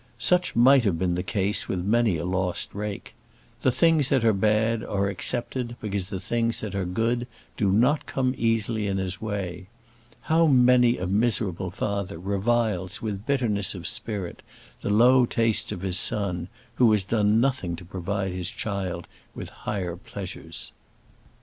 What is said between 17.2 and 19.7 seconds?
nothing to provide his child with